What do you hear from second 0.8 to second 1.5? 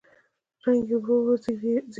يې ورو ورو